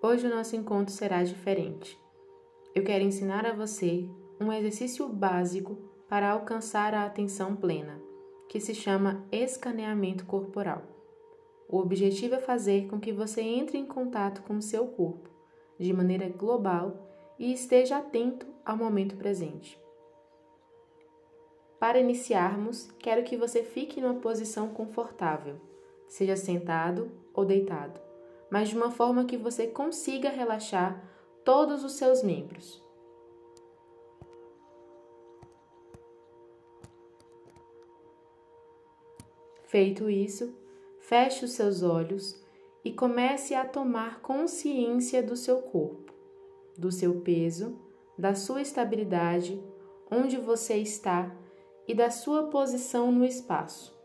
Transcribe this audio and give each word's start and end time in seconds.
Hoje 0.00 0.28
o 0.28 0.30
nosso 0.30 0.54
encontro 0.54 0.94
será 0.94 1.24
diferente. 1.24 1.98
Eu 2.72 2.84
quero 2.84 3.02
ensinar 3.02 3.44
a 3.44 3.52
você 3.52 4.08
um 4.40 4.52
exercício 4.52 5.08
básico 5.08 5.76
para 6.08 6.30
alcançar 6.30 6.94
a 6.94 7.04
atenção 7.04 7.56
plena, 7.56 8.00
que 8.48 8.60
se 8.60 8.76
chama 8.76 9.26
escaneamento 9.32 10.24
corporal. 10.24 10.84
O 11.68 11.78
objetivo 11.78 12.36
é 12.36 12.40
fazer 12.40 12.86
com 12.86 13.00
que 13.00 13.12
você 13.12 13.40
entre 13.40 13.76
em 13.76 13.84
contato 13.84 14.40
com 14.42 14.58
o 14.58 14.62
seu 14.62 14.86
corpo, 14.86 15.28
de 15.76 15.92
maneira 15.92 16.28
global, 16.28 17.08
e 17.36 17.52
esteja 17.52 17.98
atento 17.98 18.46
ao 18.64 18.76
momento 18.76 19.16
presente. 19.16 19.76
Para 21.80 21.98
iniciarmos, 21.98 22.88
quero 23.00 23.24
que 23.24 23.36
você 23.36 23.64
fique 23.64 24.00
numa 24.00 24.20
posição 24.20 24.68
confortável, 24.68 25.56
seja 26.06 26.36
sentado 26.36 27.10
ou 27.34 27.44
deitado 27.44 28.07
mas 28.50 28.68
de 28.68 28.76
uma 28.76 28.90
forma 28.90 29.24
que 29.24 29.36
você 29.36 29.66
consiga 29.66 30.28
relaxar 30.28 31.02
todos 31.44 31.84
os 31.84 31.92
seus 31.92 32.22
membros. 32.22 32.82
Feito 39.64 40.08
isso, 40.08 40.54
feche 41.00 41.44
os 41.44 41.50
seus 41.52 41.82
olhos 41.82 42.42
e 42.82 42.92
comece 42.92 43.54
a 43.54 43.66
tomar 43.66 44.20
consciência 44.20 45.22
do 45.22 45.36
seu 45.36 45.60
corpo, 45.60 46.14
do 46.76 46.90
seu 46.90 47.20
peso, 47.20 47.78
da 48.16 48.34
sua 48.34 48.62
estabilidade, 48.62 49.62
onde 50.10 50.38
você 50.38 50.76
está 50.76 51.36
e 51.86 51.94
da 51.94 52.10
sua 52.10 52.44
posição 52.44 53.12
no 53.12 53.24
espaço. 53.24 53.97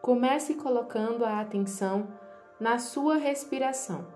Comece 0.00 0.54
colocando 0.54 1.26
a 1.26 1.40
atenção 1.40 2.08
na 2.58 2.78
sua 2.78 3.16
respiração. 3.16 4.06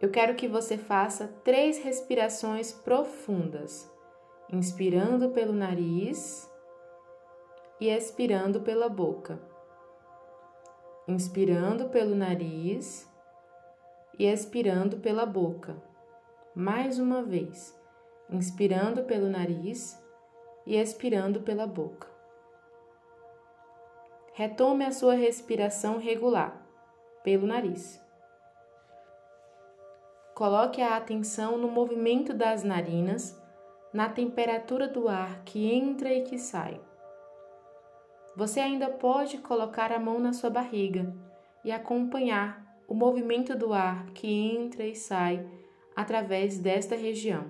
Eu 0.00 0.10
quero 0.10 0.34
que 0.34 0.46
você 0.46 0.76
faça 0.76 1.28
três 1.42 1.78
respirações 1.78 2.70
profundas, 2.70 3.90
inspirando 4.52 5.30
pelo 5.30 5.54
nariz 5.54 6.48
e 7.80 7.88
expirando 7.88 8.60
pela 8.60 8.88
boca. 8.88 9.40
Inspirando 11.08 11.88
pelo 11.88 12.14
nariz 12.14 13.10
e 14.18 14.26
expirando 14.26 14.98
pela 14.98 15.24
boca. 15.24 15.74
Mais 16.54 16.98
uma 16.98 17.22
vez, 17.22 17.74
inspirando 18.28 19.04
pelo 19.04 19.28
nariz 19.28 19.98
e 20.66 20.76
expirando 20.76 21.40
pela 21.40 21.66
boca. 21.66 22.17
Retome 24.38 24.84
a 24.84 24.92
sua 24.92 25.14
respiração 25.14 25.98
regular 25.98 26.64
pelo 27.24 27.44
nariz. 27.44 28.00
Coloque 30.32 30.80
a 30.80 30.96
atenção 30.96 31.58
no 31.58 31.66
movimento 31.66 32.32
das 32.32 32.62
narinas, 32.62 33.36
na 33.92 34.08
temperatura 34.08 34.86
do 34.86 35.08
ar 35.08 35.42
que 35.42 35.74
entra 35.74 36.14
e 36.14 36.22
que 36.22 36.38
sai. 36.38 36.80
Você 38.36 38.60
ainda 38.60 38.88
pode 38.88 39.38
colocar 39.38 39.90
a 39.90 39.98
mão 39.98 40.20
na 40.20 40.32
sua 40.32 40.50
barriga 40.50 41.12
e 41.64 41.72
acompanhar 41.72 42.64
o 42.86 42.94
movimento 42.94 43.56
do 43.56 43.72
ar 43.72 44.06
que 44.12 44.28
entra 44.28 44.86
e 44.86 44.94
sai 44.94 45.44
através 45.96 46.60
desta 46.60 46.94
região. 46.94 47.44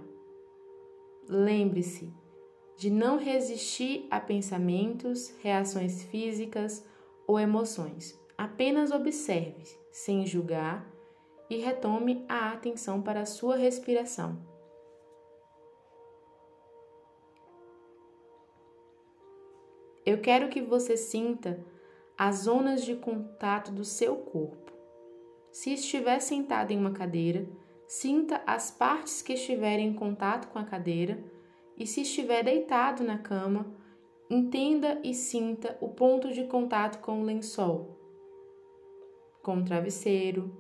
Lembre-se, 1.29 2.11
de 2.79 2.91
não 2.91 3.19
resistir 3.19 4.07
a 4.09 4.21
pensamentos, 4.21 5.35
reações 5.43 6.05
físicas 6.05 6.87
ou 7.27 7.39
emoções. 7.39 8.17
Apenas 8.39 8.93
observe, 8.93 9.65
sem 9.91 10.25
julgar, 10.25 10.89
e 11.51 11.57
retome 11.57 12.25
a 12.29 12.53
atenção 12.53 13.03
para 13.03 13.23
a 13.23 13.27
sua 13.27 13.57
respiração. 13.57 14.39
Eu 20.07 20.21
quero 20.21 20.49
que 20.49 20.63
você 20.63 20.97
sinta 20.97 21.59
as 22.17 22.45
zonas 22.45 22.85
de 22.85 22.95
contato 22.95 23.73
do 23.73 23.85
seu 23.85 24.15
corpo. 24.15 24.73
Se 25.51 25.73
estiver 25.73 26.21
sentado 26.21 26.71
em 26.71 26.79
uma 26.79 26.93
cadeira, 26.93 27.49
sinta 27.89 28.41
as 28.47 28.71
partes 28.71 29.21
que 29.21 29.33
estiverem 29.33 29.89
em 29.89 29.95
contato 29.95 30.47
com 30.49 30.61
a 30.61 30.65
cadeira 30.65 31.38
e 31.79 31.87
se 31.87 32.03
estiver 32.03 32.43
deitado 32.43 33.05
na 33.05 33.19
cama, 33.19 33.67
entenda 34.29 35.01
e 35.05 35.15
sinta 35.15 35.79
o 35.81 35.89
ponto 35.89 36.33
de 36.33 36.45
contato 36.45 37.01
com 37.01 37.21
o 37.21 37.25
lençol, 37.25 37.97
com 39.43 39.59
o 39.59 39.65
travesseiro. 39.65 40.53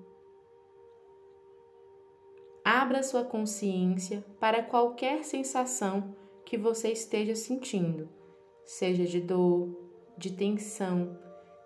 Abra 2.64 3.02
sua 3.02 3.24
consciência 3.24 4.24
para 4.38 4.62
qualquer 4.62 5.24
sensação 5.24 6.14
que 6.44 6.56
você 6.56 6.92
esteja 6.92 7.34
sentindo, 7.34 8.08
seja 8.64 9.04
de 9.04 9.20
dor, 9.20 9.76
de 10.16 10.32
tensão, 10.32 11.18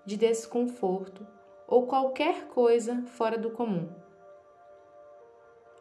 de 0.06 0.16
desconforto 0.16 1.26
ou 1.68 1.86
qualquer 1.86 2.48
coisa 2.48 3.02
fora 3.06 3.36
do 3.36 3.50
comum. 3.50 3.88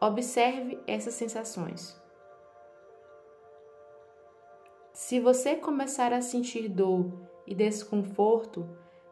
Observe 0.00 0.78
essas 0.86 1.14
sensações. 1.14 2.01
Se 5.04 5.18
você 5.18 5.56
começar 5.56 6.12
a 6.12 6.22
sentir 6.22 6.68
dor 6.68 7.12
e 7.44 7.56
desconforto, 7.56 8.64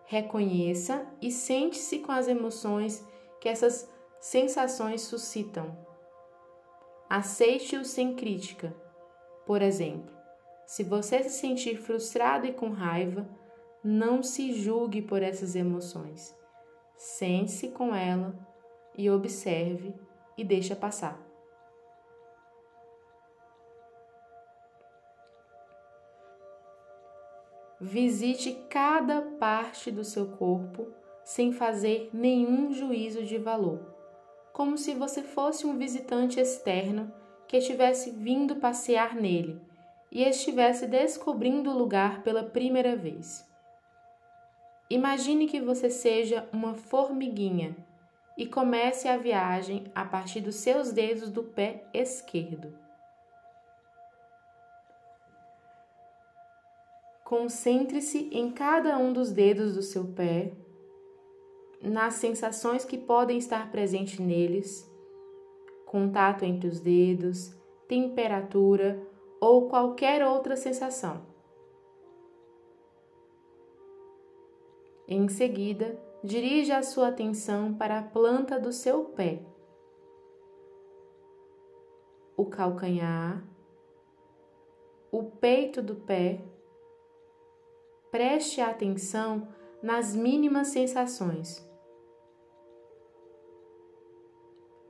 reconheça 0.05 1.05
e 1.21 1.33
sente-se 1.33 1.99
com 1.99 2.12
as 2.12 2.28
emoções 2.28 3.05
que 3.41 3.49
essas 3.49 3.91
sensações 4.21 5.01
suscitam. 5.01 5.77
Aceite-o 7.09 7.84
sem 7.84 8.15
crítica. 8.15 8.73
Por 9.45 9.61
exemplo, 9.61 10.15
se 10.65 10.84
você 10.84 11.25
se 11.25 11.31
sentir 11.31 11.77
frustrado 11.77 12.47
e 12.47 12.53
com 12.53 12.71
raiva, 12.71 13.28
não 13.83 14.22
se 14.22 14.53
julgue 14.53 15.03
por 15.03 15.25
essas 15.25 15.57
emoções. 15.57 16.33
Sente-se 16.97 17.67
com 17.67 17.93
ela 17.93 18.33
e 18.97 19.11
observe 19.11 19.93
e 20.39 20.45
deixa 20.45 20.77
passar. 20.77 21.30
Visite 27.81 28.53
cada 28.69 29.23
parte 29.23 29.91
do 29.91 30.05
seu 30.05 30.27
corpo 30.33 30.89
sem 31.25 31.51
fazer 31.51 32.11
nenhum 32.13 32.75
juízo 32.75 33.23
de 33.23 33.39
valor, 33.39 33.81
como 34.53 34.77
se 34.77 34.93
você 34.95 35.23
fosse 35.23 35.67
um 35.67 35.79
visitante 35.79 36.39
externo 36.39 37.11
que 37.49 37.57
estivesse 37.57 38.11
vindo 38.11 38.57
passear 38.57 39.15
nele 39.15 39.59
e 40.13 40.23
estivesse 40.23 40.87
descobrindo 40.87 41.71
o 41.71 41.79
lugar 41.79 42.23
pela 42.23 42.43
primeira 42.43 42.95
vez. 42.97 43.49
Imagine 44.91 45.47
que 45.47 45.61
você 45.61 45.89
seja 45.89 46.47
uma 46.53 46.75
formiguinha 46.75 47.75
e 48.37 48.45
comece 48.45 49.09
a 49.09 49.17
viagem 49.17 49.85
a 49.95 50.05
partir 50.05 50.41
dos 50.41 50.57
seus 50.57 50.93
dedos 50.93 51.31
do 51.31 51.45
pé 51.45 51.85
esquerdo. 51.95 52.77
Concentre-se 57.31 58.29
em 58.33 58.51
cada 58.51 58.99
um 58.99 59.13
dos 59.13 59.31
dedos 59.31 59.77
do 59.77 59.83
seu 59.83 60.05
pé, 60.05 60.53
nas 61.81 62.15
sensações 62.15 62.85
que 62.85 62.99
podem 62.99 63.39
estar 63.39 63.71
presentes 63.71 64.19
neles, 64.19 64.93
contato 65.87 66.45
entre 66.45 66.67
os 66.67 66.81
dedos, 66.81 67.55
temperatura 67.87 69.01
ou 69.41 69.69
qualquer 69.69 70.27
outra 70.27 70.57
sensação. 70.57 71.25
Em 75.07 75.28
seguida, 75.28 75.97
dirija 76.25 76.78
a 76.78 76.83
sua 76.83 77.10
atenção 77.10 77.72
para 77.72 78.01
a 78.01 78.03
planta 78.03 78.59
do 78.59 78.72
seu 78.72 79.04
pé, 79.04 79.41
o 82.37 82.45
calcanhar, 82.47 83.49
o 85.13 85.22
peito 85.22 85.81
do 85.81 85.95
pé 85.95 86.50
Preste 88.10 88.60
atenção 88.60 89.48
nas 89.83 90.15
mínimas 90.15 90.68
sensações. 90.68 91.66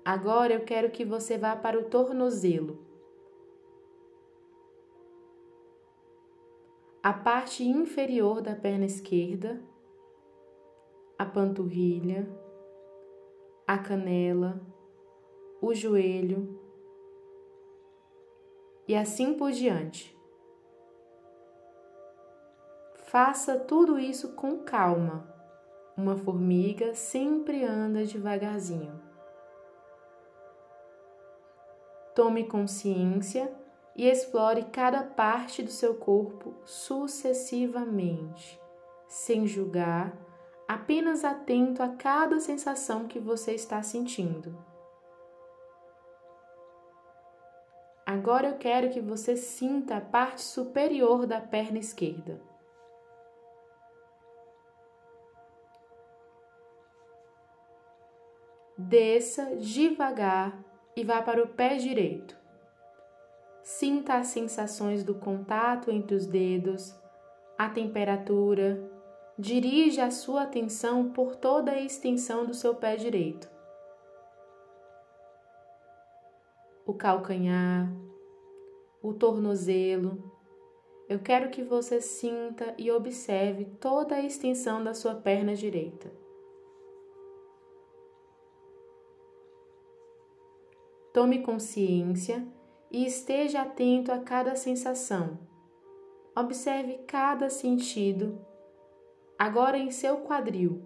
Agora 0.05 0.55
eu 0.55 0.64
quero 0.64 0.90
que 0.90 1.05
você 1.05 1.37
vá 1.37 1.55
para 1.55 1.78
o 1.78 1.84
tornozelo. 1.84 2.78
A 7.02 7.12
parte 7.12 7.62
inferior 7.62 8.40
da 8.40 8.55
perna 8.55 8.87
esquerda, 8.87 9.62
a 11.19 11.25
panturrilha, 11.25 12.28
a 13.66 13.78
canela, 13.78 14.61
o 15.61 15.75
joelho 15.75 16.58
e 18.88 18.96
assim 18.96 19.34
por 19.34 19.52
diante. 19.52 20.19
Faça 23.11 23.59
tudo 23.59 23.99
isso 23.99 24.35
com 24.35 24.59
calma. 24.59 25.27
Uma 25.97 26.17
formiga 26.17 26.95
sempre 26.95 27.65
anda 27.65 28.05
devagarzinho. 28.05 29.03
Tome 32.15 32.45
consciência 32.45 33.53
e 33.97 34.07
explore 34.07 34.62
cada 34.67 35.03
parte 35.03 35.61
do 35.61 35.73
seu 35.73 35.97
corpo 35.97 36.55
sucessivamente, 36.65 38.61
sem 39.09 39.45
julgar, 39.45 40.17
apenas 40.69 41.25
atento 41.25 41.83
a 41.83 41.89
cada 41.89 42.39
sensação 42.39 43.09
que 43.09 43.19
você 43.19 43.55
está 43.55 43.83
sentindo. 43.83 44.57
Agora 48.07 48.51
eu 48.51 48.57
quero 48.57 48.89
que 48.91 49.01
você 49.01 49.37
sinta 49.37 49.97
a 49.97 50.01
parte 50.01 50.43
superior 50.43 51.27
da 51.27 51.41
perna 51.41 51.81
esquerda. 51.81 52.50
Desça 58.90 59.54
devagar 59.54 60.64
e 60.96 61.04
vá 61.04 61.22
para 61.22 61.40
o 61.44 61.46
pé 61.46 61.76
direito. 61.76 62.37
Sinta 63.62 64.14
as 64.14 64.26
sensações 64.26 65.04
do 65.04 65.14
contato 65.14 65.92
entre 65.92 66.16
os 66.16 66.26
dedos, 66.26 66.92
a 67.56 67.69
temperatura. 67.70 68.82
Dirija 69.38 70.06
a 70.06 70.10
sua 70.10 70.42
atenção 70.42 71.12
por 71.12 71.37
toda 71.37 71.70
a 71.70 71.81
extensão 71.81 72.44
do 72.44 72.52
seu 72.52 72.75
pé 72.75 72.96
direito. 72.96 73.48
O 76.84 76.92
calcanhar, 76.92 77.88
o 79.00 79.14
tornozelo. 79.14 80.34
Eu 81.08 81.20
quero 81.20 81.50
que 81.50 81.62
você 81.62 82.00
sinta 82.00 82.75
e 82.76 82.90
observe 82.90 83.66
toda 83.66 84.16
a 84.16 84.20
extensão 84.20 84.82
da 84.82 84.94
sua 84.94 85.14
perna 85.14 85.54
direita. 85.54 86.19
Tome 91.12 91.43
consciência 91.43 92.47
e 92.91 93.05
esteja 93.05 93.62
atento 93.62 94.12
a 94.12 94.21
cada 94.21 94.55
sensação. 94.55 95.39
Observe 96.37 96.99
cada 96.99 97.51
sentido, 97.51 98.39
agora 99.37 99.77
em 99.77 99.91
seu 99.91 100.19
quadril. 100.19 100.81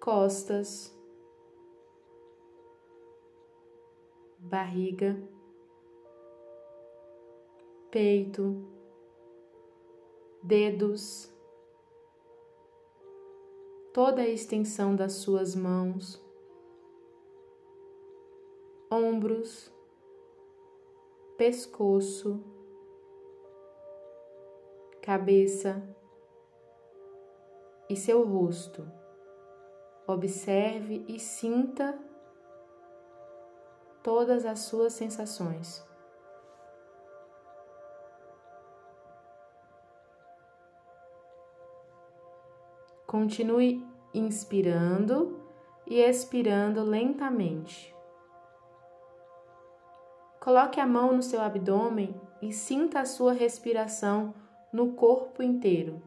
Costas, 0.00 0.96
barriga, 4.38 5.22
peito, 7.90 8.66
dedos 10.42 11.30
toda 13.98 14.22
a 14.22 14.28
extensão 14.28 14.94
das 14.94 15.14
suas 15.14 15.56
mãos, 15.56 16.24
ombros, 18.88 19.72
pescoço, 21.36 22.40
cabeça 25.02 25.82
e 27.90 27.96
seu 27.96 28.22
rosto. 28.22 28.88
Observe 30.06 31.04
e 31.08 31.18
sinta 31.18 31.98
todas 34.00 34.46
as 34.46 34.60
suas 34.60 34.92
sensações. 34.92 35.84
Continue 43.08 43.87
inspirando 44.12 45.40
e 45.86 46.00
expirando 46.00 46.82
lentamente. 46.82 47.94
Coloque 50.40 50.80
a 50.80 50.86
mão 50.86 51.12
no 51.12 51.22
seu 51.22 51.40
abdômen 51.40 52.18
e 52.40 52.52
sinta 52.52 53.00
a 53.00 53.04
sua 53.04 53.32
respiração 53.32 54.34
no 54.72 54.92
corpo 54.92 55.42
inteiro. 55.42 56.02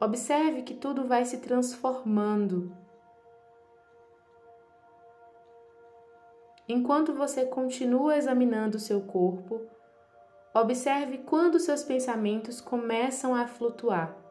Observe 0.00 0.62
que 0.62 0.74
tudo 0.74 1.06
vai 1.06 1.24
se 1.24 1.38
transformando. 1.38 2.76
Enquanto 6.68 7.14
você 7.14 7.44
continua 7.46 8.16
examinando 8.16 8.76
o 8.76 8.80
seu 8.80 9.02
corpo, 9.02 9.60
observe 10.54 11.18
quando 11.18 11.60
seus 11.60 11.82
pensamentos 11.82 12.60
começam 12.60 13.34
a 13.34 13.46
flutuar. 13.46 14.23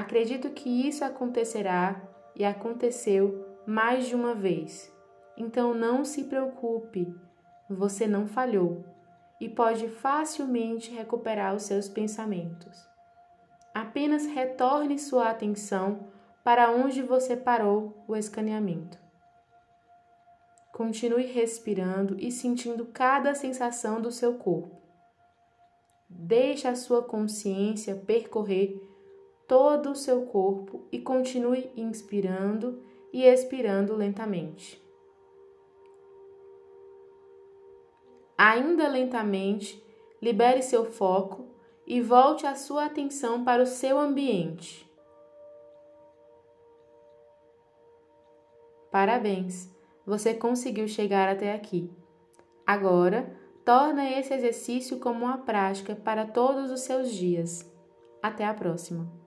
Acredito 0.00 0.48
que 0.48 0.88
isso 0.88 1.04
acontecerá 1.04 2.00
e 2.34 2.42
aconteceu 2.42 3.46
mais 3.66 4.06
de 4.06 4.14
uma 4.14 4.34
vez. 4.34 4.90
Então 5.36 5.74
não 5.74 6.06
se 6.06 6.24
preocupe, 6.24 7.14
você 7.68 8.06
não 8.06 8.26
falhou 8.26 8.82
e 9.38 9.46
pode 9.46 9.88
facilmente 9.88 10.90
recuperar 10.90 11.54
os 11.54 11.64
seus 11.64 11.86
pensamentos. 11.86 12.82
Apenas 13.74 14.24
retorne 14.24 14.98
sua 14.98 15.28
atenção 15.28 16.08
para 16.42 16.70
onde 16.70 17.02
você 17.02 17.36
parou 17.36 18.02
o 18.08 18.16
escaneamento. 18.16 18.98
Continue 20.72 21.26
respirando 21.26 22.16
e 22.18 22.32
sentindo 22.32 22.86
cada 22.86 23.34
sensação 23.34 24.00
do 24.00 24.10
seu 24.10 24.38
corpo. 24.38 24.80
Deixe 26.08 26.66
a 26.66 26.74
sua 26.74 27.02
consciência 27.02 27.94
percorrer 27.94 28.89
todo 29.50 29.90
o 29.90 29.96
seu 29.96 30.26
corpo 30.26 30.86
e 30.92 31.00
continue 31.00 31.72
inspirando 31.76 32.80
e 33.12 33.24
expirando 33.24 33.96
lentamente. 33.96 34.80
Ainda 38.38 38.86
lentamente, 38.86 39.84
libere 40.22 40.62
seu 40.62 40.84
foco 40.84 41.48
e 41.84 42.00
volte 42.00 42.46
a 42.46 42.54
sua 42.54 42.84
atenção 42.84 43.42
para 43.42 43.60
o 43.60 43.66
seu 43.66 43.98
ambiente. 43.98 44.88
Parabéns, 48.88 49.68
você 50.06 50.32
conseguiu 50.32 50.86
chegar 50.86 51.28
até 51.28 51.52
aqui. 51.52 51.90
Agora, 52.64 53.36
torna 53.64 54.08
esse 54.08 54.32
exercício 54.32 55.00
como 55.00 55.24
uma 55.24 55.38
prática 55.38 55.96
para 55.96 56.24
todos 56.24 56.70
os 56.70 56.82
seus 56.82 57.10
dias. 57.10 57.68
Até 58.22 58.44
a 58.44 58.54
próxima! 58.54 59.19